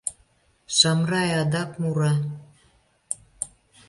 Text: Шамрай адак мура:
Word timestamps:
Шамрай 0.77 1.29
адак 1.41 1.69
мура: 1.81 2.13